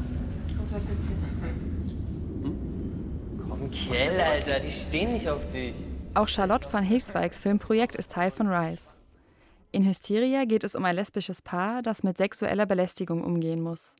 [0.57, 1.17] Komm, verpiss dich.
[2.43, 2.59] Hm?
[3.49, 5.75] Komm, Kell, Alter, die stehen nicht auf dich.
[6.15, 8.91] Auch Charlotte von Hilfsweigs Filmprojekt ist Teil von Rise.
[9.73, 13.97] In Hysteria geht es um ein lesbisches Paar, das mit sexueller Belästigung umgehen muss.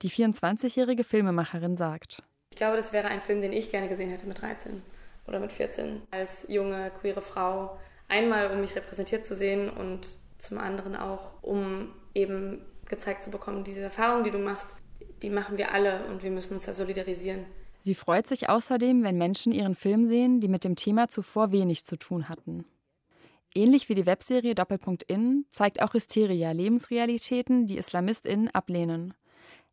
[0.00, 4.26] Die 24-jährige Filmemacherin sagt: Ich glaube, das wäre ein Film, den ich gerne gesehen hätte
[4.26, 4.82] mit 13
[5.26, 6.02] oder mit 14.
[6.10, 7.78] Als junge, queere Frau.
[8.08, 10.06] Einmal, um mich repräsentiert zu sehen und
[10.38, 14.68] zum anderen auch, um eben gezeigt zu bekommen, diese Erfahrung, die du machst,
[15.22, 17.46] die machen wir alle und wir müssen uns da solidarisieren.
[17.80, 21.84] Sie freut sich außerdem, wenn Menschen ihren Film sehen, die mit dem Thema zuvor wenig
[21.84, 22.64] zu tun hatten.
[23.54, 29.14] Ähnlich wie die Webserie Doppelpunkt In zeigt auch Hysteria Lebensrealitäten, die IslamistInnen ablehnen.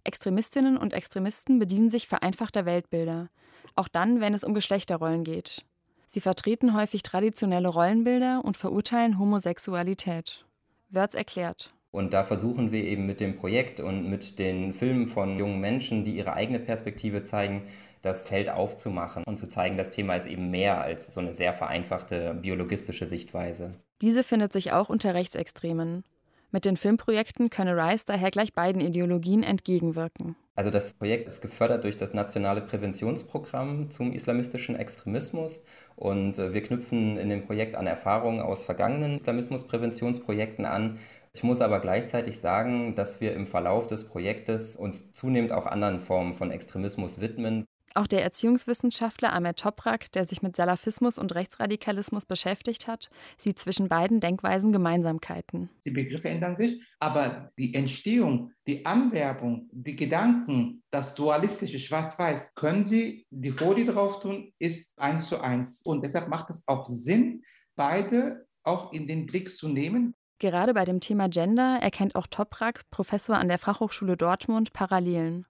[0.03, 3.29] Extremistinnen und Extremisten bedienen sich vereinfachter Weltbilder,
[3.75, 5.65] auch dann, wenn es um Geschlechterrollen geht.
[6.07, 10.45] Sie vertreten häufig traditionelle Rollenbilder und verurteilen Homosexualität.
[10.89, 11.73] Wörz erklärt.
[11.91, 16.05] Und da versuchen wir eben mit dem Projekt und mit den Filmen von jungen Menschen,
[16.05, 17.63] die ihre eigene Perspektive zeigen,
[18.01, 21.53] das Feld aufzumachen und zu zeigen, das Thema ist eben mehr als so eine sehr
[21.53, 23.73] vereinfachte biologistische Sichtweise.
[24.01, 26.03] Diese findet sich auch unter Rechtsextremen.
[26.51, 30.35] Mit den Filmprojekten könne Rice daher gleich beiden Ideologien entgegenwirken.
[30.53, 35.63] Also das Projekt ist gefördert durch das nationale Präventionsprogramm zum islamistischen Extremismus
[35.95, 40.99] und äh, wir knüpfen in dem Projekt an Erfahrungen aus vergangenen Islamismuspräventionsprojekten an.
[41.33, 46.01] Ich muss aber gleichzeitig sagen, dass wir im Verlauf des Projektes uns zunehmend auch anderen
[46.01, 47.65] Formen von Extremismus widmen.
[47.93, 53.89] Auch der Erziehungswissenschaftler Ahmed Toprak, der sich mit Salafismus und Rechtsradikalismus beschäftigt hat, sieht zwischen
[53.89, 55.69] beiden Denkweisen Gemeinsamkeiten.
[55.85, 62.85] Die Begriffe ändern sich, aber die Entstehung, die Anwerbung, die Gedanken, das dualistische Schwarz-Weiß, können
[62.85, 65.81] Sie die Folie drauf tun, ist eins zu eins.
[65.81, 67.43] Und deshalb macht es auch Sinn,
[67.75, 70.15] beide auch in den Blick zu nehmen.
[70.39, 75.45] Gerade bei dem Thema Gender erkennt auch Toprak, Professor an der Fachhochschule Dortmund, Parallelen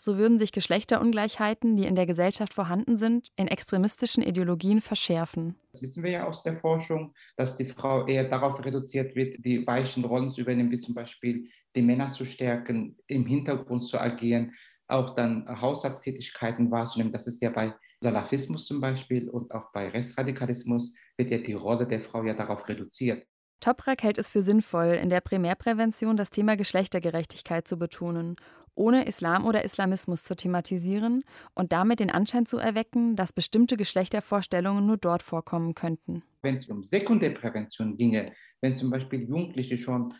[0.00, 5.56] so würden sich Geschlechterungleichheiten, die in der Gesellschaft vorhanden sind, in extremistischen Ideologien verschärfen.
[5.72, 9.66] Das wissen wir ja aus der Forschung, dass die Frau eher darauf reduziert wird, die
[9.66, 11.46] weichen Rollen zu übernehmen, wie zum Beispiel
[11.76, 14.54] die Männer zu stärken, im Hintergrund zu agieren,
[14.88, 17.12] auch dann Haushaltstätigkeiten wahrzunehmen.
[17.12, 21.86] Das ist ja bei Salafismus zum Beispiel und auch bei Rechtsradikalismus wird ja die Rolle
[21.86, 23.26] der Frau ja darauf reduziert.
[23.60, 28.36] Toprak hält es für sinnvoll, in der Primärprävention das Thema Geschlechtergerechtigkeit zu betonen
[28.80, 31.22] ohne Islam oder Islamismus zu thematisieren
[31.54, 36.22] und damit den Anschein zu erwecken, dass bestimmte Geschlechtervorstellungen nur dort vorkommen könnten.
[36.42, 40.14] Wenn es um Sekundärprävention ginge, wenn zum Beispiel Jugendliche schon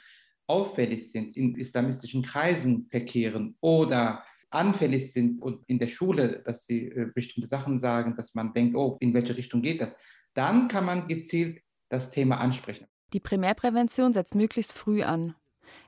[0.46, 6.88] auffällig sind, in islamistischen Kreisen verkehren oder anfällig sind und in der Schule, dass sie
[6.88, 9.96] äh, bestimmte Sachen sagen, dass man denkt, oh, in welche Richtung geht das,
[10.34, 12.86] dann kann man gezielt das Thema ansprechen.
[13.12, 15.34] Die Primärprävention setzt möglichst früh an.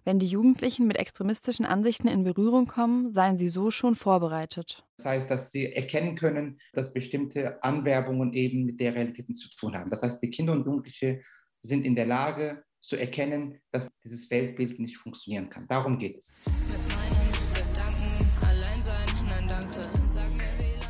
[0.04, 4.84] Wenn die Jugendlichen mit extremistischen Ansichten in Berührung kommen, seien sie so schon vorbereitet.
[4.96, 9.76] Das heißt, dass sie erkennen können, dass bestimmte Anwerbungen eben mit der Realität zu tun
[9.76, 9.90] haben.
[9.90, 11.22] Das heißt, die Kinder und Jugendliche
[11.62, 15.68] sind in der Lage zu erkennen, dass dieses Weltbild nicht funktionieren kann.
[15.68, 16.34] Darum geht es.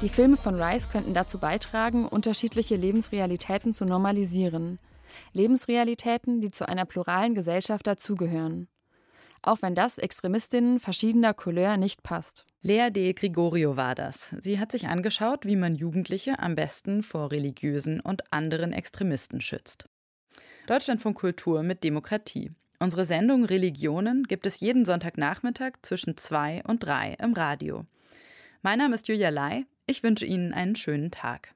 [0.01, 4.79] Die Filme von Rice könnten dazu beitragen, unterschiedliche Lebensrealitäten zu normalisieren.
[5.35, 8.69] Lebensrealitäten, die zu einer pluralen Gesellschaft dazugehören
[9.43, 12.47] auch wenn das Extremistinnen verschiedener Couleur nicht passt.
[12.63, 14.35] Lea de Gregorio war das.
[14.39, 19.87] Sie hat sich angeschaut, wie man Jugendliche am besten vor religiösen und anderen Extremisten schützt.
[20.67, 22.53] Deutschlandfunk Kultur mit Demokratie.
[22.79, 27.85] Unsere Sendung Religionen gibt es jeden Sonntagnachmittag zwischen zwei und drei im Radio.
[28.63, 29.67] Mein Name ist Julia Lai.
[29.87, 31.55] Ich wünsche Ihnen einen schönen Tag.